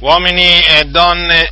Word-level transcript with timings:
uomini 0.00 0.60
e 0.60 0.84
donne, 0.86 1.50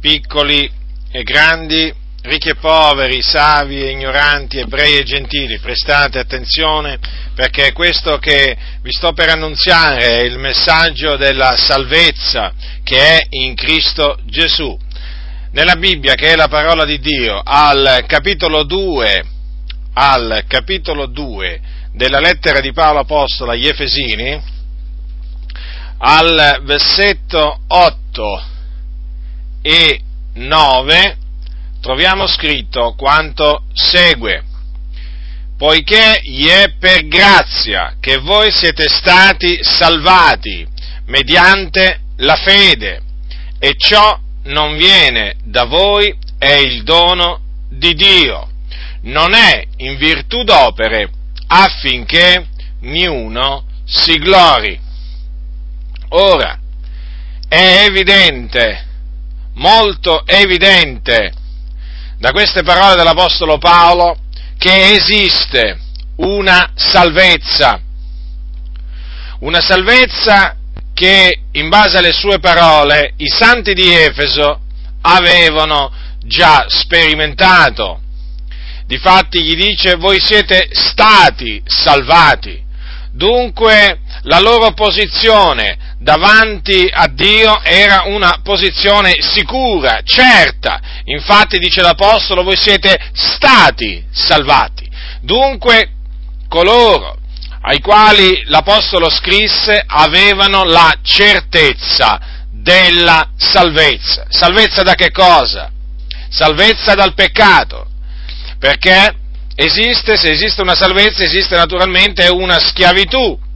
piccoli 0.00 0.70
e 1.10 1.22
grandi, 1.22 1.92
ricchi 2.22 2.50
e 2.50 2.54
poveri, 2.54 3.22
savi 3.22 3.82
e 3.82 3.90
ignoranti, 3.90 4.58
ebrei 4.58 4.98
e 4.98 5.02
gentili, 5.02 5.58
prestate 5.58 6.18
attenzione 6.18 6.98
perché 7.34 7.72
questo 7.72 8.18
che 8.18 8.56
vi 8.82 8.90
sto 8.92 9.12
per 9.12 9.28
annunziare 9.30 10.08
è 10.08 10.22
il 10.22 10.38
messaggio 10.38 11.16
della 11.16 11.56
salvezza 11.56 12.52
che 12.82 12.98
è 12.98 13.26
in 13.30 13.54
Cristo 13.54 14.18
Gesù. 14.24 14.76
Nella 15.52 15.76
Bibbia, 15.76 16.14
che 16.14 16.32
è 16.32 16.36
la 16.36 16.48
parola 16.48 16.84
di 16.84 16.98
Dio, 16.98 17.40
al 17.42 18.04
capitolo 18.06 18.64
2, 18.64 19.24
al 19.94 20.44
capitolo 20.46 21.06
2 21.06 21.60
della 21.92 22.20
lettera 22.20 22.60
di 22.60 22.72
Paolo 22.72 23.00
Apostolo 23.00 23.52
agli 23.52 23.66
Efesini, 23.66 24.56
al 25.98 26.60
versetto 26.62 27.60
8 27.66 28.42
e 29.62 30.00
9 30.34 31.16
troviamo 31.80 32.26
scritto 32.26 32.94
quanto 32.96 33.64
segue. 33.72 34.44
Poiché 35.56 36.20
gli 36.22 36.46
è 36.46 36.74
per 36.78 37.06
grazia 37.08 37.96
che 37.98 38.18
voi 38.18 38.52
siete 38.52 38.88
stati 38.88 39.58
salvati 39.62 40.66
mediante 41.06 42.00
la 42.18 42.36
fede, 42.36 43.02
e 43.58 43.74
ciò 43.76 44.18
non 44.44 44.76
viene 44.76 45.36
da 45.42 45.64
voi, 45.64 46.16
è 46.38 46.52
il 46.52 46.84
dono 46.84 47.40
di 47.68 47.94
Dio. 47.94 48.48
Non 49.02 49.34
è 49.34 49.64
in 49.78 49.96
virtù 49.96 50.42
d'opere 50.44 51.10
affinché 51.48 52.46
niuno 52.80 53.64
si 53.84 54.14
glori. 54.18 54.78
Ora, 56.10 56.58
è 57.48 57.84
evidente, 57.86 58.86
molto 59.54 60.26
evidente, 60.26 61.32
da 62.18 62.32
queste 62.32 62.62
parole 62.62 62.96
dell'Apostolo 62.96 63.58
Paolo, 63.58 64.16
che 64.56 64.92
esiste 64.92 65.78
una 66.16 66.72
salvezza, 66.74 67.80
una 69.40 69.60
salvezza 69.60 70.56
che 70.94 71.42
in 71.52 71.68
base 71.68 71.98
alle 71.98 72.12
sue 72.12 72.40
parole 72.40 73.12
i 73.18 73.28
santi 73.28 73.72
di 73.72 73.92
Efeso 73.94 74.60
avevano 75.02 75.92
già 76.24 76.64
sperimentato. 76.68 78.00
Difatti 78.86 79.42
gli 79.44 79.54
dice 79.54 79.94
voi 79.94 80.18
siete 80.18 80.68
stati 80.72 81.62
salvati. 81.64 82.64
Dunque 83.12 84.00
la 84.22 84.40
loro 84.40 84.72
posizione 84.72 85.87
davanti 85.98 86.88
a 86.90 87.08
Dio 87.08 87.60
era 87.62 88.04
una 88.06 88.40
posizione 88.42 89.16
sicura, 89.20 90.00
certa. 90.04 90.80
Infatti 91.04 91.58
dice 91.58 91.82
l'Apostolo, 91.82 92.42
voi 92.42 92.56
siete 92.56 92.96
stati 93.12 94.04
salvati. 94.10 94.88
Dunque 95.20 95.90
coloro 96.48 97.16
ai 97.60 97.80
quali 97.80 98.44
l'Apostolo 98.46 99.10
scrisse 99.10 99.82
avevano 99.84 100.64
la 100.64 100.94
certezza 101.02 102.18
della 102.50 103.30
salvezza. 103.36 104.26
Salvezza 104.28 104.82
da 104.82 104.94
che 104.94 105.10
cosa? 105.10 105.70
Salvezza 106.30 106.94
dal 106.94 107.14
peccato. 107.14 107.86
Perché 108.58 109.14
esiste, 109.54 110.16
se 110.16 110.30
esiste 110.30 110.62
una 110.62 110.74
salvezza, 110.74 111.24
esiste 111.24 111.56
naturalmente 111.56 112.28
una 112.28 112.58
schiavitù 112.60 113.46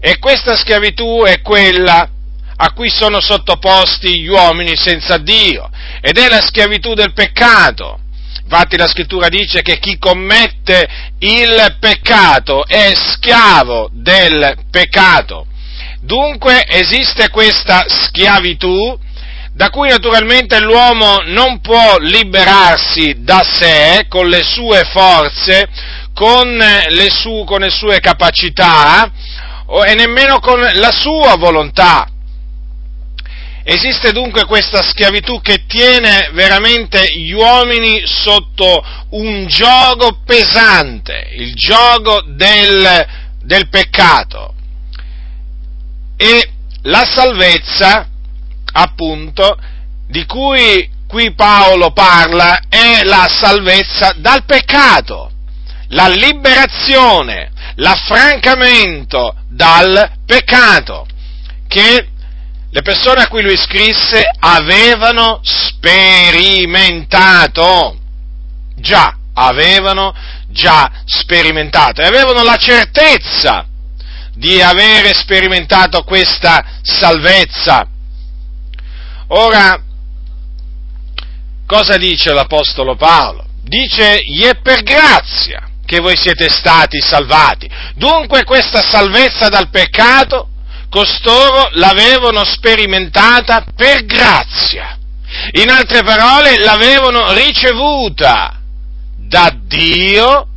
e 0.00 0.18
questa 0.18 0.56
schiavitù 0.56 1.24
è 1.24 1.40
quella 1.40 2.08
a 2.60 2.72
cui 2.72 2.88
sono 2.88 3.20
sottoposti 3.20 4.20
gli 4.20 4.28
uomini 4.28 4.76
senza 4.76 5.18
Dio, 5.18 5.70
ed 6.00 6.18
è 6.18 6.28
la 6.28 6.40
schiavitù 6.40 6.94
del 6.94 7.12
peccato. 7.12 8.00
Infatti 8.42 8.76
la 8.76 8.88
scrittura 8.88 9.28
dice 9.28 9.62
che 9.62 9.78
chi 9.78 9.98
commette 9.98 10.88
il 11.18 11.76
peccato 11.78 12.66
è 12.66 12.92
schiavo 12.94 13.90
del 13.92 14.56
peccato. 14.70 15.46
Dunque 16.00 16.64
esiste 16.66 17.28
questa 17.28 17.84
schiavitù 17.86 18.98
da 19.52 19.70
cui 19.70 19.88
naturalmente 19.88 20.60
l'uomo 20.60 21.20
non 21.26 21.60
può 21.60 21.98
liberarsi 21.98 23.16
da 23.18 23.44
sé 23.44 24.06
con 24.08 24.28
le 24.28 24.42
sue 24.42 24.84
forze, 24.92 25.68
con 26.14 26.56
le, 26.56 27.10
su, 27.10 27.44
con 27.44 27.60
le 27.60 27.70
sue 27.70 28.00
capacità, 28.00 29.10
e 29.86 29.94
nemmeno 29.94 30.40
con 30.40 30.60
la 30.60 30.90
sua 30.90 31.36
volontà. 31.36 32.08
Esiste 33.62 34.12
dunque 34.12 34.46
questa 34.46 34.82
schiavitù 34.82 35.42
che 35.42 35.66
tiene 35.66 36.30
veramente 36.32 37.04
gli 37.14 37.32
uomini 37.32 38.02
sotto 38.06 38.82
un 39.10 39.46
gioco 39.46 40.20
pesante, 40.24 41.28
il 41.32 41.54
gioco 41.54 42.22
del, 42.22 43.06
del 43.42 43.68
peccato. 43.68 44.54
E 46.16 46.50
la 46.84 47.04
salvezza, 47.04 48.08
appunto, 48.72 49.58
di 50.06 50.24
cui 50.24 50.88
qui 51.06 51.34
Paolo 51.34 51.92
parla, 51.92 52.62
è 52.70 53.02
la 53.04 53.28
salvezza 53.28 54.14
dal 54.16 54.44
peccato, 54.44 55.30
la 55.88 56.08
liberazione, 56.08 57.50
l'affrancamento 57.76 59.36
dal 59.48 60.10
peccato, 60.26 61.06
che 61.66 62.08
le 62.70 62.82
persone 62.82 63.22
a 63.22 63.28
cui 63.28 63.40
lui 63.42 63.56
scrisse 63.56 64.30
avevano 64.38 65.40
sperimentato. 65.42 67.98
Già, 68.76 69.16
avevano 69.34 70.14
già 70.48 70.90
sperimentato 71.04 72.02
e 72.02 72.06
avevano 72.06 72.42
la 72.42 72.56
certezza 72.56 73.64
di 74.34 74.60
avere 74.60 75.14
sperimentato 75.14 76.02
questa 76.04 76.64
salvezza. 76.82 77.88
Ora, 79.28 79.80
cosa 81.66 81.96
dice 81.96 82.32
l'Apostolo 82.32 82.96
Paolo? 82.96 83.46
Dice, 83.62 84.18
gli 84.22 84.44
è 84.44 84.60
per 84.60 84.82
grazia 84.82 85.67
che 85.88 86.00
voi 86.00 86.18
siete 86.18 86.50
stati 86.50 87.00
salvati. 87.00 87.66
Dunque 87.94 88.44
questa 88.44 88.82
salvezza 88.82 89.48
dal 89.48 89.70
peccato, 89.70 90.50
costoro 90.90 91.70
l'avevano 91.72 92.44
sperimentata 92.44 93.64
per 93.74 94.04
grazia. 94.04 94.98
In 95.52 95.70
altre 95.70 96.02
parole, 96.02 96.58
l'avevano 96.58 97.32
ricevuta 97.32 98.60
da 99.16 99.50
Dio, 99.64 100.48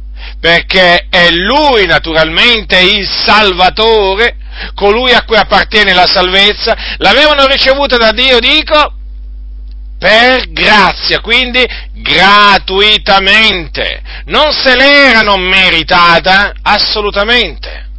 perché 0.42 1.08
è 1.10 1.32
Lui 1.32 1.86
naturalmente 1.86 2.78
il 2.82 3.08
Salvatore, 3.08 4.36
colui 4.76 5.14
a 5.14 5.24
cui 5.24 5.38
appartiene 5.38 5.94
la 5.94 6.08
salvezza, 6.08 6.76
l'avevano 6.98 7.46
ricevuta 7.46 7.96
da 7.96 8.12
Dio, 8.12 8.38
dico, 8.40 8.96
per 10.02 10.52
grazia, 10.52 11.20
quindi 11.20 11.64
gratuitamente. 11.94 14.02
Non 14.26 14.52
se 14.52 14.76
l'erano 14.76 15.38
meritata 15.38 16.54
assolutamente. 16.64 17.90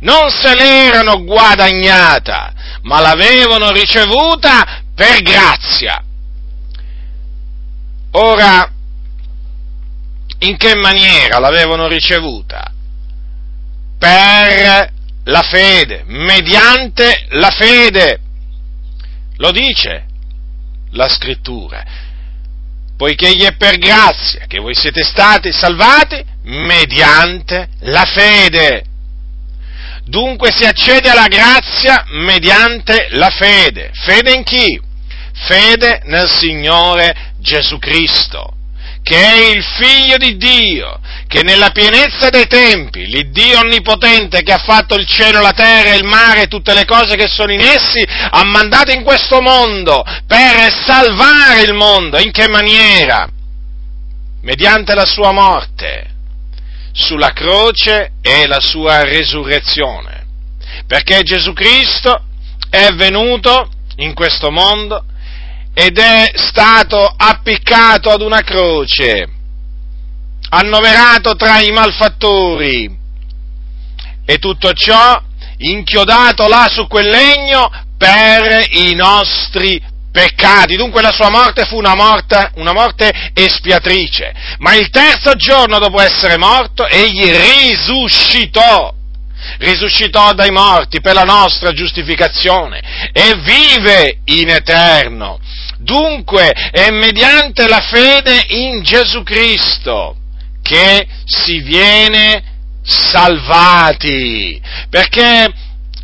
Non 0.00 0.30
se 0.30 0.54
l'erano 0.54 1.22
guadagnata, 1.24 2.54
ma 2.84 3.00
l'avevano 3.00 3.70
ricevuta 3.70 4.80
per 4.94 5.20
grazia. 5.20 6.02
Ora, 8.12 8.70
in 10.38 10.56
che 10.56 10.74
maniera 10.74 11.38
l'avevano 11.38 11.86
ricevuta? 11.86 12.72
Per 13.98 14.90
la 15.24 15.42
fede, 15.42 16.02
mediante 16.06 17.26
la 17.32 17.50
fede. 17.50 18.20
Lo 19.36 19.50
dice 19.50 20.14
la 20.96 21.08
scrittura, 21.08 21.84
poiché 22.96 23.34
gli 23.34 23.44
è 23.44 23.54
per 23.56 23.78
grazia 23.78 24.46
che 24.46 24.58
voi 24.58 24.74
siete 24.74 25.04
stati 25.04 25.52
salvati 25.52 26.24
mediante 26.42 27.68
la 27.80 28.04
fede. 28.04 28.84
Dunque 30.04 30.50
si 30.52 30.64
accede 30.64 31.10
alla 31.10 31.28
grazia 31.28 32.04
mediante 32.08 33.08
la 33.10 33.28
fede. 33.30 33.90
Fede 33.92 34.32
in 34.32 34.44
chi? 34.44 34.80
Fede 35.32 36.02
nel 36.04 36.28
Signore 36.28 37.34
Gesù 37.38 37.78
Cristo 37.78 38.56
che 39.06 39.16
è 39.16 39.50
il 39.54 39.62
figlio 39.62 40.16
di 40.16 40.36
Dio, 40.36 40.98
che 41.26 41.42
nella 41.42 41.70
pienezza 41.70 42.28
dei 42.28 42.46
tempi, 42.46 43.06
l'Iddio 43.06 43.58
onnipotente 43.58 44.42
che 44.42 44.52
ha 44.52 44.58
fatto 44.58 44.94
il 44.94 45.06
cielo, 45.06 45.40
la 45.40 45.52
terra, 45.52 45.94
il 45.94 46.04
mare 46.04 46.42
e 46.42 46.46
tutte 46.46 46.72
le 46.72 46.84
cose 46.84 47.16
che 47.16 47.26
sono 47.26 47.52
in 47.52 47.60
essi, 47.60 48.04
ha 48.06 48.44
mandato 48.44 48.92
in 48.92 49.02
questo 49.02 49.40
mondo 49.40 50.04
per 50.26 50.72
salvare 50.84 51.62
il 51.62 51.74
mondo. 51.74 52.18
In 52.18 52.30
che 52.30 52.48
maniera? 52.48 53.28
Mediante 54.42 54.94
la 54.94 55.04
sua 55.04 55.32
morte 55.32 56.14
sulla 56.92 57.32
croce 57.32 58.12
e 58.22 58.46
la 58.46 58.60
sua 58.60 59.02
resurrezione. 59.02 60.24
Perché 60.86 61.22
Gesù 61.22 61.52
Cristo 61.52 62.24
è 62.70 62.92
venuto 62.94 63.68
in 63.96 64.14
questo 64.14 64.50
mondo 64.50 65.04
ed 65.74 65.98
è 65.98 66.30
stato 66.34 67.04
appiccato 67.04 68.10
ad 68.10 68.22
una 68.22 68.40
croce, 68.40 69.35
annoverato 70.56 71.36
tra 71.36 71.60
i 71.60 71.70
malfattori, 71.70 73.04
e 74.24 74.38
tutto 74.38 74.72
ciò 74.72 75.22
inchiodato 75.58 76.48
là 76.48 76.66
su 76.68 76.86
quel 76.86 77.08
legno 77.08 77.70
per 77.96 78.66
i 78.70 78.94
nostri 78.94 79.80
peccati. 80.10 80.76
Dunque 80.76 81.02
la 81.02 81.12
sua 81.12 81.30
morte 81.30 81.64
fu 81.64 81.76
una 81.76 81.94
morte, 81.94 82.50
una 82.56 82.72
morte 82.72 83.30
espiatrice. 83.32 84.34
Ma 84.58 84.74
il 84.74 84.90
terzo 84.90 85.34
giorno 85.34 85.78
dopo 85.78 86.00
essere 86.00 86.36
morto, 86.36 86.86
egli 86.86 87.30
risuscitò. 87.30 88.94
Risuscitò 89.58 90.32
dai 90.32 90.50
morti 90.50 91.00
per 91.00 91.14
la 91.14 91.22
nostra 91.22 91.72
giustificazione 91.72 93.10
e 93.12 93.36
vive 93.36 94.20
in 94.24 94.48
eterno. 94.48 95.38
Dunque 95.78 96.50
è 96.72 96.90
mediante 96.90 97.68
la 97.68 97.80
fede 97.80 98.44
in 98.48 98.82
Gesù 98.82 99.22
Cristo 99.22 100.15
che 100.66 101.06
si 101.24 101.60
viene 101.60 102.42
salvati. 102.82 104.60
Perché 104.90 105.52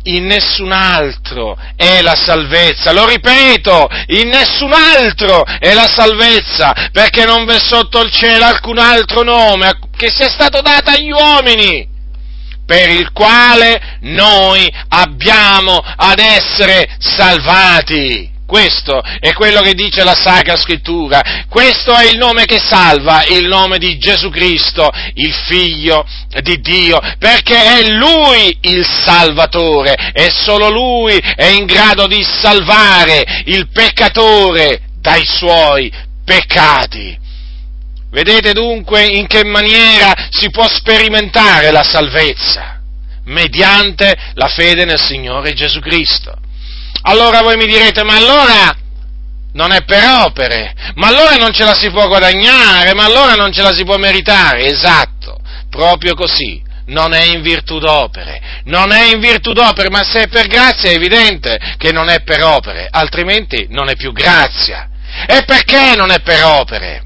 in 0.03 0.25
nessun 0.25 0.71
altro 0.71 1.57
è 1.75 2.01
la 2.01 2.15
salvezza. 2.15 2.91
Lo 2.91 3.05
ripeto, 3.07 3.87
in 4.07 4.29
nessun 4.29 4.73
altro 4.73 5.43
è 5.43 5.73
la 5.73 5.87
salvezza, 5.87 6.89
perché 6.91 7.25
non 7.25 7.45
v'è 7.45 7.59
sotto 7.59 8.01
il 8.01 8.11
cielo 8.11 8.45
alcun 8.45 8.77
altro 8.77 9.23
nome 9.23 9.79
che 9.95 10.09
sia 10.09 10.29
stato 10.29 10.61
dato 10.61 10.89
agli 10.89 11.11
uomini 11.11 11.91
per 12.65 12.89
il 12.89 13.11
quale 13.11 13.97
noi 14.01 14.71
abbiamo 14.89 15.77
ad 15.77 16.19
essere 16.19 16.95
salvati. 16.97 18.32
Questo 18.45 19.01
è 19.01 19.33
quello 19.33 19.61
che 19.61 19.73
dice 19.73 20.03
la 20.03 20.15
Sacra 20.15 20.57
Scrittura. 20.57 21.45
Questo 21.49 21.93
è 21.93 22.09
il 22.09 22.17
nome 22.17 22.45
che 22.45 22.59
salva, 22.59 23.23
il 23.25 23.47
nome 23.47 23.77
di 23.77 23.97
Gesù 23.97 24.29
Cristo, 24.29 24.89
il 25.13 25.33
Figlio 25.33 26.05
di 26.41 26.59
Dio, 26.59 26.99
perché 27.17 27.55
è 27.55 27.89
Lui 27.91 28.57
il 28.61 28.85
Salvatore 28.85 29.95
e 30.13 30.29
solo 30.29 30.69
Lui 30.69 31.17
è 31.17 31.47
in 31.47 31.65
grado 31.65 32.05
di 32.05 32.23
salvare 32.23 33.43
il 33.45 33.69
peccatore 33.71 34.81
dai 34.99 35.23
suoi 35.25 35.91
peccati. 36.25 37.17
Vedete 38.11 38.53
dunque 38.53 39.05
in 39.05 39.25
che 39.25 39.43
maniera 39.43 40.13
si 40.29 40.51
può 40.51 40.67
sperimentare 40.67 41.71
la 41.71 41.83
salvezza? 41.83 42.79
Mediante 43.25 44.13
la 44.33 44.47
fede 44.47 44.85
nel 44.85 45.01
Signore 45.01 45.53
Gesù 45.53 45.79
Cristo. 45.79 46.42
Allora 47.03 47.41
voi 47.41 47.57
mi 47.57 47.65
direte, 47.65 48.03
ma 48.03 48.15
allora 48.15 48.75
non 49.53 49.71
è 49.71 49.83
per 49.83 50.03
opere, 50.25 50.73
ma 50.95 51.07
allora 51.07 51.35
non 51.35 51.53
ce 51.53 51.63
la 51.63 51.73
si 51.73 51.89
può 51.89 52.07
guadagnare, 52.07 52.93
ma 52.93 53.05
allora 53.05 53.33
non 53.33 53.51
ce 53.51 53.61
la 53.61 53.73
si 53.73 53.83
può 53.83 53.97
meritare. 53.97 54.65
Esatto, 54.65 55.39
proprio 55.69 56.13
così. 56.15 56.61
Non 56.85 57.13
è 57.13 57.23
in 57.23 57.41
virtù 57.41 57.79
d'opere, 57.79 58.41
non 58.65 58.91
è 58.91 59.05
in 59.13 59.21
virtù 59.21 59.53
d'opere, 59.53 59.89
ma 59.89 60.03
se 60.03 60.23
è 60.23 60.27
per 60.27 60.47
grazia 60.47 60.89
è 60.89 60.95
evidente 60.95 61.57
che 61.77 61.93
non 61.93 62.09
è 62.09 62.23
per 62.23 62.43
opere, 62.43 62.89
altrimenti 62.91 63.67
non 63.69 63.87
è 63.87 63.95
più 63.95 64.11
grazia. 64.11 64.89
E 65.25 65.45
perché 65.45 65.95
non 65.95 66.11
è 66.11 66.19
per 66.19 66.43
opere? 66.43 67.03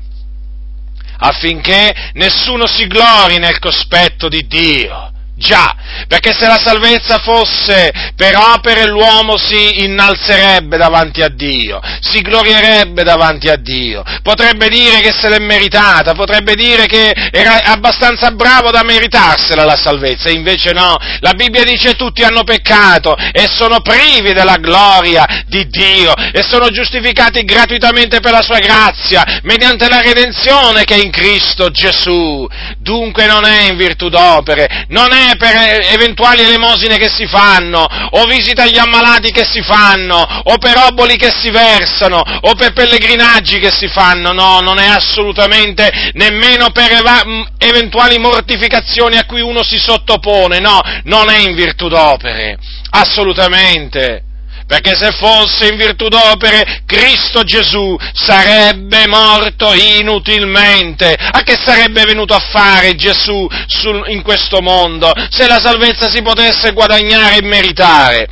Affinché 1.20 2.12
nessuno 2.14 2.66
si 2.66 2.88
glori 2.88 3.38
nel 3.38 3.60
cospetto 3.60 4.28
di 4.30 4.48
Dio. 4.48 5.12
Già, 5.38 5.76
perché 6.08 6.34
se 6.34 6.48
la 6.48 6.58
salvezza 6.58 7.20
fosse 7.20 7.92
per 8.16 8.36
opere 8.36 8.88
l'uomo 8.88 9.38
si 9.38 9.84
innalzerebbe 9.84 10.78
davanti 10.78 11.22
a 11.22 11.30
Dio, 11.30 11.80
si 12.02 12.22
glorierebbe 12.22 13.04
davanti 13.04 13.48
a 13.48 13.56
Dio, 13.56 14.04
potrebbe 14.24 14.68
dire 14.68 15.00
che 15.00 15.12
se 15.12 15.30
l'è 15.30 15.38
meritata, 15.38 16.14
potrebbe 16.14 16.56
dire 16.56 16.88
che 16.88 17.12
era 17.32 17.64
abbastanza 17.66 18.32
bravo 18.32 18.72
da 18.72 18.82
meritarsela 18.84 19.64
la 19.64 19.76
salvezza, 19.76 20.32
invece 20.32 20.72
no, 20.72 20.96
la 21.20 21.34
Bibbia 21.34 21.64
dice 21.64 21.94
tutti 21.94 22.24
hanno 22.24 22.44
peccato 22.44 23.16
e 23.16 23.48
sono 23.48 23.82
privi 23.82 24.34
della 24.34 24.58
gloria 24.58 25.44
di 25.46 25.68
Dio 25.68 26.16
e 26.16 26.42
sono 26.42 26.70
giustificati 26.70 27.44
gratuitamente 27.44 28.22
per 28.22 28.32
la 28.32 28.42
sua 28.42 28.58
grazia, 28.58 29.42
mediante 29.44 29.88
la 29.88 30.02
redenzione 30.02 30.84
che 30.84 30.96
è 30.96 31.04
in 31.04 31.12
Cristo 31.12 31.70
Gesù. 31.70 32.48
Dunque 32.80 33.28
non 33.28 33.46
è 33.46 33.70
in 33.70 33.78
virtù 33.78 34.10
d'opere, 34.10 34.86
non 34.88 35.14
è 35.14 35.26
per 35.36 35.54
eventuali 35.92 36.44
elemosine 36.44 36.98
che 36.98 37.10
si 37.10 37.28
fanno, 37.28 37.86
o 38.12 38.24
visita 38.26 38.64
agli 38.64 38.78
ammalati 38.78 39.32
che 39.32 39.44
si 39.44 39.62
fanno, 39.62 40.16
o 40.16 40.58
per 40.58 40.78
oboli 40.78 41.18
che 41.18 41.32
si 41.32 41.50
versano, 41.50 42.20
o 42.20 42.54
per 42.54 42.74
pellegrinaggi 42.74 43.60
che 43.60 43.72
si 43.72 43.88
fanno, 43.88 44.32
no, 44.32 44.60
non 44.62 44.80
è 44.80 44.88
assolutamente 44.88 46.12
nemmeno 46.14 46.70
per 46.72 46.92
eva- 46.92 47.24
eventuali 47.58 48.18
mortificazioni 48.18 49.18
a 49.18 49.26
cui 49.26 49.42
uno 49.42 49.64
si 49.64 49.78
sottopone, 49.78 50.60
no, 50.60 50.80
non 51.04 51.30
è 51.30 51.40
in 51.40 51.56
virtù 51.56 51.88
d'opere, 51.88 52.58
assolutamente 52.92 54.24
perché 54.68 54.96
se 54.96 55.12
fosse 55.14 55.70
in 55.70 55.78
virtù 55.78 56.10
d'opere, 56.10 56.82
Cristo 56.86 57.44
Gesù 57.44 57.96
sarebbe 58.12 59.08
morto 59.08 59.74
inutilmente. 59.74 61.16
A 61.18 61.42
che 61.42 61.58
sarebbe 61.58 62.04
venuto 62.04 62.34
a 62.34 62.40
fare 62.52 62.96
Gesù 62.96 63.48
sul, 63.66 64.04
in 64.10 64.22
questo 64.22 64.62
mondo 64.62 65.14
se 65.30 65.48
la 65.48 65.60
salvezza 65.60 66.10
si 66.10 66.22
potesse 66.22 66.74
guadagnare 66.74 67.38
e 67.38 67.44
meritare? 67.44 68.28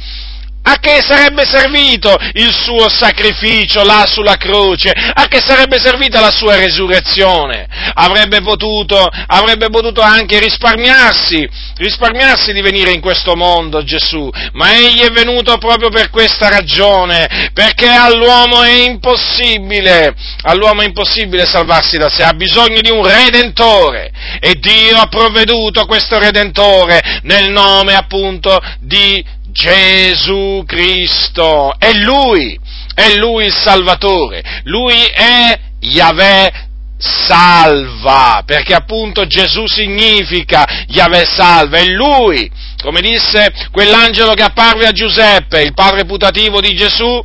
A 0.68 0.78
che 0.80 1.02
sarebbe 1.02 1.46
servito 1.46 2.18
il 2.34 2.52
suo 2.52 2.90
sacrificio 2.90 3.84
là 3.84 4.04
sulla 4.08 4.36
croce? 4.36 4.90
A 4.92 5.28
che 5.28 5.40
sarebbe 5.40 5.80
servita 5.80 6.20
la 6.20 6.32
sua 6.32 6.56
resurrezione? 6.56 7.68
Avrebbe 7.94 8.42
potuto, 8.42 9.08
avrebbe 9.28 9.70
potuto 9.70 10.02
anche 10.02 10.40
risparmiarsi, 10.40 11.48
risparmiarsi 11.78 12.52
di 12.52 12.62
venire 12.62 12.92
in 12.92 13.00
questo 13.00 13.36
mondo 13.36 13.84
Gesù, 13.84 14.28
ma 14.54 14.74
egli 14.74 15.02
è 15.02 15.12
venuto 15.12 15.56
proprio 15.60 15.90
per 15.90 16.10
questa 16.10 16.50
ragione, 16.50 17.52
perché 17.54 17.88
all'uomo 17.88 18.64
è 18.64 18.72
impossibile, 18.72 20.16
all'uomo 20.42 20.82
è 20.82 20.86
impossibile 20.86 21.46
salvarsi 21.46 21.98
da 21.98 22.10
sé, 22.10 22.24
ha 22.24 22.34
bisogno 22.34 22.82
di 22.82 22.90
un 22.90 23.06
redentore 23.06 24.12
e 24.40 24.54
Dio 24.56 24.98
ha 24.98 25.08
provveduto 25.08 25.86
questo 25.86 26.18
redentore 26.18 27.20
nel 27.22 27.52
nome 27.52 27.94
appunto 27.94 28.60
di 28.80 29.24
Gesù 29.56 30.64
Cristo, 30.68 31.72
è 31.80 31.94
Lui, 31.94 32.60
è 32.94 33.16
Lui 33.16 33.46
il 33.46 33.54
Salvatore, 33.54 34.44
Lui 34.66 34.94
è 34.94 35.58
Yahweh 35.80 36.52
salva, 36.98 38.44
perché 38.46 38.74
appunto 38.74 39.26
Gesù 39.26 39.66
significa 39.66 40.66
Yahweh 40.88 41.26
salva, 41.26 41.78
è 41.78 41.86
Lui, 41.86 42.52
come 42.84 43.00
disse 43.00 43.54
quell'angelo 43.72 44.34
che 44.34 44.44
apparve 44.44 44.88
a 44.88 44.92
Giuseppe, 44.92 45.62
il 45.62 45.74
padre 45.74 46.04
putativo 46.04 46.60
di 46.60 46.76
Gesù, 46.76 47.24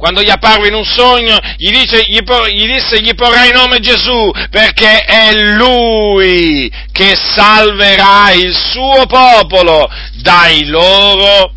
quando 0.00 0.22
gli 0.22 0.30
apparve 0.30 0.68
in 0.68 0.74
un 0.74 0.84
sogno, 0.84 1.38
gli, 1.58 1.70
dice, 1.70 2.02
gli, 2.08 2.20
gli 2.22 2.72
disse 2.72 3.02
gli 3.02 3.14
porrai 3.14 3.52
nome 3.52 3.80
Gesù, 3.80 4.30
perché 4.48 5.04
è 5.04 5.34
Lui 5.34 6.72
che 6.90 7.14
salverà 7.16 8.32
il 8.32 8.56
suo 8.56 9.04
popolo 9.04 9.86
dai 10.22 10.64
loro 10.64 11.52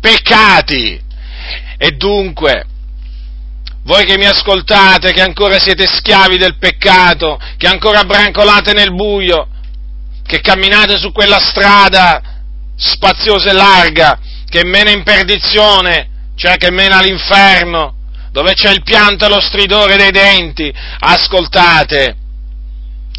peccati. 0.00 0.96
E 1.76 1.90
dunque, 1.96 2.66
voi 3.82 4.04
che 4.04 4.16
mi 4.16 4.26
ascoltate, 4.26 5.12
che 5.12 5.20
ancora 5.20 5.58
siete 5.58 5.88
schiavi 5.88 6.36
del 6.38 6.58
peccato, 6.58 7.36
che 7.56 7.66
ancora 7.66 8.04
brancolate 8.04 8.74
nel 8.74 8.94
buio, 8.94 9.48
che 10.24 10.40
camminate 10.40 10.98
su 10.98 11.10
quella 11.10 11.40
strada 11.40 12.22
spaziosa 12.76 13.50
e 13.50 13.54
larga, 13.54 14.20
che 14.48 14.64
mena 14.64 14.92
in 14.92 15.02
perdizione, 15.02 16.10
cioè 16.42 16.56
che 16.56 16.72
mena 16.72 16.98
all'inferno, 16.98 17.94
dove 18.32 18.54
c'è 18.54 18.72
il 18.72 18.82
pianto 18.82 19.26
e 19.26 19.28
lo 19.28 19.40
stridore 19.40 19.94
dei 19.94 20.10
denti, 20.10 20.74
ascoltate, 20.98 22.16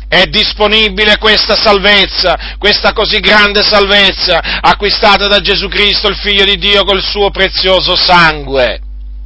è 0.10 0.26
disponibile 0.26 1.18
questa 1.18 1.56
salvezza, 1.56 2.56
questa 2.58 2.92
così 2.92 3.22
grande 3.22 3.64
salvezza 3.64 4.60
acquistata 4.60 5.28
da 5.28 5.40
Gesù 5.40 5.70
Cristo, 5.70 6.10
il 6.10 6.18
Figlio 6.18 6.44
di 6.44 6.58
Dio, 6.58 6.84
col 6.84 7.02
suo 7.02 7.30
prezioso 7.30 7.96
sangue. 7.96 8.82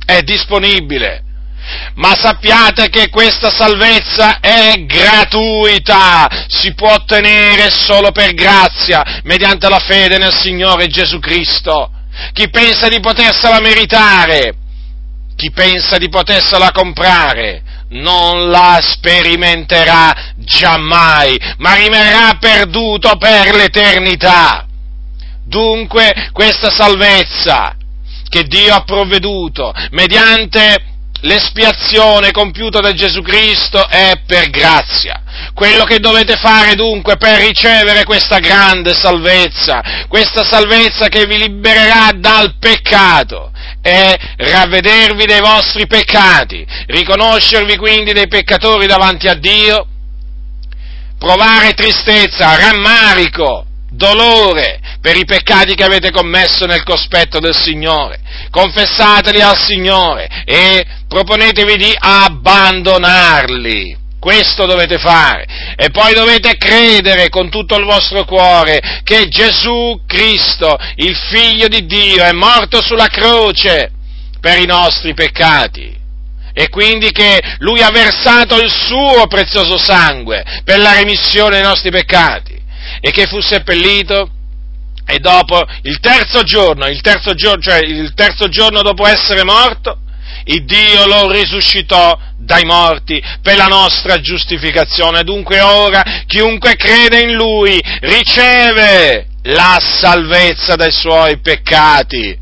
È 0.06 0.22
disponibile. 0.22 1.24
Ma 1.96 2.14
sappiate 2.16 2.90
che 2.90 3.10
questa 3.10 3.50
salvezza 3.50 4.40
è 4.40 4.86
gratuita, 4.86 6.46
si 6.48 6.76
può 6.76 6.94
ottenere 6.94 7.72
solo 7.72 8.12
per 8.12 8.36
grazia, 8.36 9.22
mediante 9.24 9.68
la 9.68 9.80
fede 9.80 10.20
nel 10.20 10.36
Signore 10.36 10.86
Gesù 10.86 11.18
Cristo. 11.18 11.92
Chi 12.34 12.50
pensa 12.50 12.88
di 12.88 13.00
potersela 13.00 13.60
meritare, 13.60 14.56
chi 15.36 15.52
pensa 15.52 15.98
di 15.98 16.10
potersela 16.10 16.72
comprare, 16.72 17.64
non 17.90 18.50
la 18.50 18.80
sperimenterà 18.82 20.34
giammai, 20.36 21.40
ma 21.58 21.76
rimarrà 21.76 22.38
perduto 22.40 23.16
per 23.18 23.56
l'eternità. 23.56 24.66
Dunque 25.46 26.30
questa 26.34 26.70
salvezza 26.70 27.76
che 28.28 28.44
Dio 28.44 28.74
ha 28.74 28.84
provveduto 28.84 29.74
mediante 29.92 30.97
l'espiazione 31.22 32.32
compiuta 32.32 32.80
da 32.80 32.94
Gesù 32.94 33.22
Cristo 33.22 33.88
è 33.88 34.22
per 34.26 34.50
grazia. 34.50 35.22
Quello 35.54 35.84
che 35.86 36.00
dovete 36.00 36.36
fare 36.36 36.76
dunque 36.76 37.18
per 37.18 37.40
ricevere 37.40 38.04
questa 38.04 38.40
grande 38.40 38.94
salvezza, 38.94 40.06
questa 40.08 40.44
salvezza 40.44 41.08
che 41.08 41.26
vi 41.26 41.38
libererà 41.38 42.12
dal 42.16 42.56
peccato, 42.60 43.52
è 43.82 44.16
ravvedervi 44.38 45.26
dei 45.26 45.40
vostri 45.40 45.88
peccati, 45.88 46.66
riconoscervi 46.88 47.78
quindi 47.78 48.14
dei 48.14 48.28
peccatori 48.28 48.86
davanti 48.86 49.28
a 49.28 49.36
Dio, 49.36 49.88
provare 51.18 51.74
tristezza, 51.74 52.56
rammarico, 52.56 53.66
dolore 53.90 54.80
per 55.02 55.16
i 55.16 55.26
peccati 55.26 55.76
che 55.76 55.84
avete 55.84 56.12
commesso 56.12 56.66
nel 56.66 56.84
cospetto 56.84 57.40
del 57.40 57.56
Signore. 57.56 58.20
Confessateli 58.50 59.42
al 59.42 59.58
Signore 59.58 60.28
e 60.46 60.86
proponetevi 61.08 61.78
di 61.78 61.96
abbandonarli. 61.98 64.06
Questo 64.20 64.66
dovete 64.66 64.98
fare. 64.98 65.46
E 65.76 65.90
poi 65.90 66.14
dovete 66.14 66.58
credere 66.58 67.30
con 67.30 67.50
tutto 67.50 67.78
il 67.78 67.86
vostro 67.86 68.26
cuore 68.26 69.02
che 69.04 69.28
Gesù 69.28 70.02
Cristo, 70.06 70.76
il 70.96 71.16
Figlio 71.16 71.68
di 71.68 71.86
Dio, 71.86 72.24
è 72.24 72.32
morto 72.32 72.82
sulla 72.82 73.08
croce 73.08 73.92
per 74.42 74.60
i 74.60 74.66
nostri 74.66 75.14
peccati. 75.14 75.96
E 76.54 76.70
quindi 76.70 77.12
che 77.12 77.40
Lui 77.60 77.82
ha 77.82 77.92
versato 77.92 78.60
il 78.60 78.72
suo 78.72 79.28
prezioso 79.28 79.78
sangue 79.78 80.44
per 80.64 80.80
la 80.80 80.94
remissione 80.94 81.52
dei 81.52 81.62
nostri 81.62 81.92
peccati 81.92 82.60
e 83.00 83.12
che 83.12 83.28
fu 83.28 83.40
seppellito 83.40 84.32
e 85.10 85.20
dopo 85.20 85.64
il 85.84 86.00
terzo 86.00 86.44
giorno, 86.44 86.86
il 86.88 87.00
terzo 87.00 87.34
giorno, 87.34 87.62
cioè 87.62 87.80
il 87.80 88.14
terzo 88.14 88.50
giorno 88.50 88.82
dopo 88.82 89.08
essere 89.08 89.44
morto, 89.46 90.00
il 90.46 90.66
Dio 90.66 91.06
lo 91.08 91.32
risuscitò 91.32 92.20
dai 92.38 92.66
morti 92.66 93.22
per 93.42 93.56
la 93.56 93.68
nostra 93.68 94.20
giustificazione. 94.20 95.24
Dunque 95.24 95.62
ora 95.62 96.04
chiunque 96.26 96.76
crede 96.76 97.22
in 97.22 97.34
Lui 97.34 97.82
riceve 98.02 99.28
la 99.44 99.78
salvezza 99.80 100.76
dai 100.76 100.92
suoi 100.92 101.40
peccati 101.40 102.38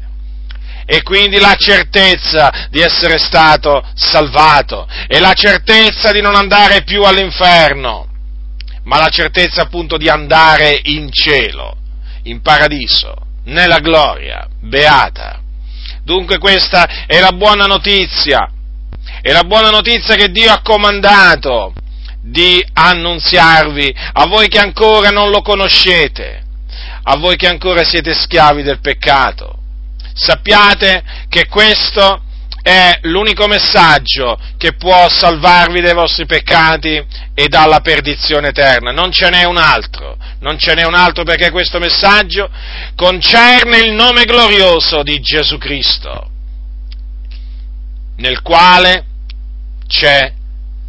e 0.87 1.01
quindi 1.03 1.39
la 1.39 1.55
certezza 1.57 2.67
di 2.71 2.79
essere 2.79 3.19
stato 3.19 3.83
salvato 3.93 4.87
e 5.07 5.19
la 5.19 5.33
certezza 5.33 6.11
di 6.11 6.21
non 6.21 6.35
andare 6.35 6.83
più 6.83 7.03
all'inferno 7.03 8.07
ma 8.85 8.99
la 8.99 9.09
certezza 9.09 9.63
appunto 9.63 9.97
di 9.97 10.09
andare 10.09 10.79
in 10.83 11.11
cielo, 11.11 11.77
in 12.25 12.41
paradiso, 12.41 13.13
nella 13.45 13.79
gloria, 13.79 14.47
beata. 14.61 15.41
Dunque 16.03 16.37
questa 16.37 17.05
è 17.07 17.19
la 17.19 17.31
buona 17.31 17.65
notizia, 17.65 18.49
è 19.21 19.31
la 19.31 19.43
buona 19.43 19.69
notizia 19.69 20.15
che 20.15 20.29
Dio 20.29 20.51
ha 20.51 20.61
comandato 20.61 21.73
di 22.21 22.63
annunziarvi 22.73 23.95
a 24.13 24.25
voi 24.25 24.47
che 24.47 24.59
ancora 24.59 25.09
non 25.09 25.29
lo 25.29 25.41
conoscete, 25.41 26.43
a 27.03 27.17
voi 27.17 27.35
che 27.35 27.47
ancora 27.47 27.83
siete 27.83 28.13
schiavi 28.13 28.63
del 28.63 28.79
peccato. 28.79 29.59
Sappiate 30.13 31.03
che 31.27 31.47
questo 31.47 32.24
è 32.65 32.97
l'unico 33.03 33.45
messaggio 33.45 34.39
che 34.57 34.73
può 34.73 35.07
salvarvi 35.07 35.81
dai 35.81 35.93
vostri 35.93 36.25
peccati 36.25 36.99
e 37.35 37.47
dalla 37.47 37.79
perdizione 37.81 38.47
eterna. 38.47 38.91
Non 38.91 39.11
ce 39.11 39.29
n'è 39.29 39.43
un 39.43 39.57
altro, 39.57 40.17
non 40.39 40.57
ce 40.57 40.73
n'è 40.73 40.83
un 40.83 40.95
altro 40.95 41.23
perché 41.23 41.51
questo 41.51 41.77
messaggio 41.77 42.49
concerne 42.95 43.81
il 43.81 43.91
nome 43.91 44.23
glorioso 44.23 45.03
di 45.03 45.19
Gesù 45.19 45.59
Cristo, 45.59 46.31
nel 48.15 48.41
quale 48.41 49.05
c'è 49.85 50.33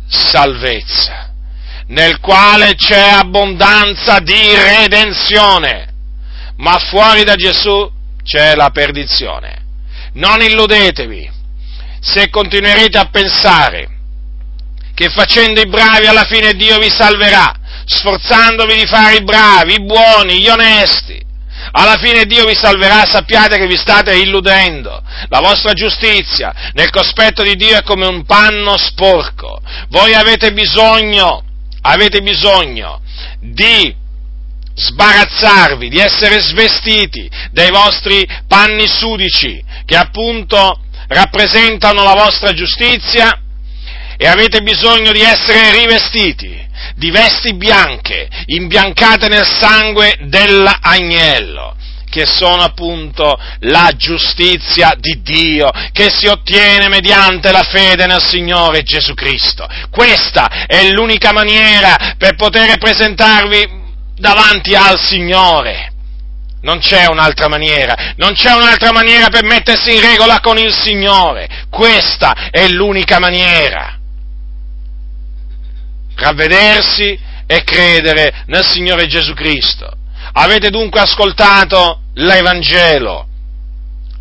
salvezza, 0.09 1.30
nel 1.88 2.21
quale 2.21 2.75
c'è 2.75 3.11
abbondanza 3.18 4.18
di 4.21 4.54
redenzione, 4.54 5.92
ma 6.56 6.78
fuori 6.78 7.23
da 7.23 7.35
Gesù 7.35 7.92
c'è 8.25 8.54
la 8.54 8.71
perdizione. 8.71 9.64
Non 10.14 10.40
illudetevi, 10.40 11.35
se 12.00 12.29
continuerete 12.31 12.99
a 12.99 13.09
pensare 13.11 13.88
che 14.95 15.11
facendo 15.11 15.61
i 15.61 15.69
bravi 15.69 16.07
alla 16.07 16.25
fine 16.25 16.55
Dio 16.55 16.79
vi 16.79 16.91
salverà, 16.91 17.55
sforzandovi 17.85 18.75
di 18.75 18.87
fare 18.87 19.17
i 19.17 19.23
bravi, 19.23 19.75
i 19.75 19.85
buoni, 19.85 20.41
gli 20.41 20.49
onesti, 20.49 21.25
alla 21.73 21.97
fine 21.97 22.25
Dio 22.25 22.45
vi 22.45 22.55
salverà, 22.55 23.05
sappiate 23.05 23.59
che 23.59 23.67
vi 23.67 23.76
state 23.76 24.15
illudendo. 24.17 25.03
La 25.29 25.41
vostra 25.41 25.73
giustizia 25.73 26.71
nel 26.73 26.91
cospetto 26.91 27.43
di 27.43 27.57
Dio 27.57 27.76
è 27.76 27.83
come 27.83 28.07
un 28.07 28.25
panno 28.25 28.76
sporco. 28.79 29.61
Voi 29.88 30.15
avete 30.15 30.53
bisogno, 30.53 31.45
avete 31.83 32.23
bisogno 32.23 33.00
di 33.41 33.95
sbarazzarvi, 34.75 35.88
di 35.88 35.99
essere 35.99 36.41
svestiti 36.41 37.29
dei 37.50 37.71
vostri 37.71 38.26
panni 38.47 38.87
sudici, 38.87 39.62
che 39.85 39.97
appunto 39.97 40.81
rappresentano 41.08 42.02
la 42.02 42.14
vostra 42.14 42.52
giustizia 42.52 43.40
e 44.16 44.26
avete 44.26 44.60
bisogno 44.60 45.12
di 45.12 45.20
essere 45.20 45.72
rivestiti 45.78 46.64
di 46.96 47.10
vesti 47.10 47.54
bianche, 47.54 48.28
imbiancate 48.46 49.28
nel 49.28 49.46
sangue 49.46 50.16
dell'agnello, 50.22 51.76
che 52.08 52.26
sono 52.26 52.62
appunto 52.62 53.38
la 53.60 53.92
giustizia 53.96 54.94
di 54.96 55.20
Dio, 55.22 55.70
che 55.92 56.08
si 56.10 56.26
ottiene 56.26 56.88
mediante 56.88 57.52
la 57.52 57.62
fede 57.62 58.06
nel 58.06 58.22
Signore 58.22 58.82
Gesù 58.82 59.14
Cristo. 59.14 59.66
Questa 59.90 60.66
è 60.66 60.88
l'unica 60.90 61.32
maniera 61.32 62.14
per 62.16 62.36
poter 62.36 62.78
presentarvi 62.78 63.84
davanti 64.16 64.75
al 64.75 64.98
Signore. 64.98 65.92
Non 66.66 66.80
c'è 66.80 67.06
un'altra 67.06 67.46
maniera, 67.46 68.14
non 68.16 68.32
c'è 68.32 68.52
un'altra 68.52 68.90
maniera 68.90 69.28
per 69.28 69.44
mettersi 69.44 69.94
in 69.94 70.00
regola 70.00 70.40
con 70.40 70.58
il 70.58 70.75
Signore. 70.75 71.49
Questa 71.70 72.50
è 72.50 72.66
l'unica 72.66 73.20
maniera. 73.20 73.96
Ravvedersi 76.16 77.16
e 77.46 77.62
credere 77.62 78.42
nel 78.46 78.66
Signore 78.66 79.06
Gesù 79.06 79.32
Cristo. 79.32 79.88
Avete 80.32 80.70
dunque 80.70 80.99
ascoltato 80.99 82.00
l'Evangelo. 82.14 83.28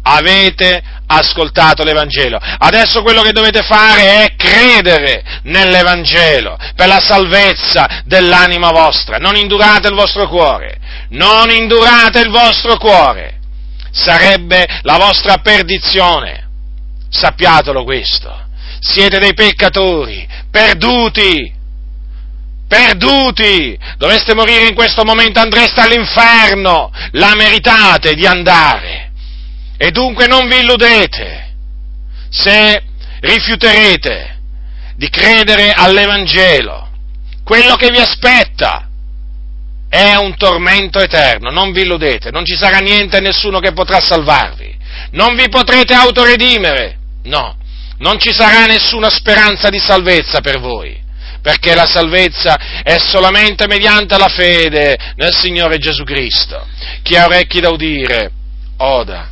Avete 0.03 0.83
ascoltato 1.07 1.83
l'Evangelo. 1.83 2.37
Adesso 2.39 3.01
quello 3.01 3.23
che 3.23 3.31
dovete 3.31 3.63
fare 3.63 4.23
è 4.23 4.35
credere 4.35 5.41
nell'Evangelo 5.45 6.59
per 6.75 6.85
la 6.85 6.99
salvezza 6.99 8.03
dell'anima 8.05 8.69
vostra. 8.69 9.17
Non 9.17 9.35
indurate 9.35 9.87
il 9.87 9.95
vostro 9.95 10.27
cuore 10.27 10.83
non 11.09 11.50
indurate 11.50 12.19
il 12.19 12.29
vostro 12.29 12.77
cuore, 12.77 13.39
sarebbe 13.91 14.67
la 14.81 14.97
vostra 14.97 15.38
perdizione. 15.38 16.43
Sappiatelo 17.09 17.83
questo. 17.83 18.43
Siete 18.79 19.19
dei 19.19 19.33
peccatori, 19.33 20.27
perduti, 20.51 21.53
perduti. 22.67 23.77
Dovreste 23.97 24.33
morire 24.33 24.67
in 24.67 24.75
questo 24.75 25.03
momento, 25.03 25.39
andreste 25.39 25.81
all'inferno. 25.81 26.91
La 27.12 27.35
meritate 27.35 28.15
di 28.15 28.25
andare. 28.25 29.12
E 29.77 29.91
dunque 29.91 30.27
non 30.27 30.47
vi 30.47 30.59
illudete. 30.59 31.53
Se 32.29 32.83
rifiuterete 33.21 34.39
di 34.95 35.09
credere 35.09 35.71
all'Evangelo, 35.71 36.89
quello 37.43 37.75
che 37.75 37.91
vi 37.91 38.00
aspetta 38.00 38.84
è 39.95 40.15
un 40.17 40.35
tormento 40.35 40.99
eterno, 40.99 41.49
non 41.51 41.71
vi 41.71 41.81
illudete, 41.81 42.29
non 42.29 42.43
ci 42.43 42.55
sarà 42.55 42.79
niente 42.79 43.17
e 43.17 43.21
nessuno 43.21 43.59
che 43.59 43.71
potrà 43.71 44.01
salvarvi, 44.01 44.75
non 45.11 45.35
vi 45.35 45.47
potrete 45.47 45.93
autoredimere, 45.93 46.97
no, 47.23 47.57
non 47.99 48.19
ci 48.19 48.33
sarà 48.33 48.65
nessuna 48.65 49.09
speranza 49.09 49.69
di 49.69 49.79
salvezza 49.79 50.41
per 50.41 50.59
voi, 50.59 51.01
perché 51.41 51.73
la 51.75 51.85
salvezza 51.85 52.57
è 52.83 52.97
solamente 52.97 53.67
mediante 53.67 54.17
la 54.17 54.27
fede 54.27 54.97
nel 55.15 55.33
Signore 55.33 55.77
Gesù 55.77 56.03
Cristo. 56.03 56.67
Chi 57.01 57.15
ha 57.15 57.25
orecchi 57.25 57.61
da 57.61 57.69
udire, 57.69 58.31
oda. 58.77 59.29